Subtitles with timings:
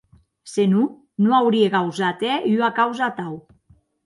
[0.53, 0.87] Se non,
[1.21, 3.33] non aurie gausat hèr ua causa atau.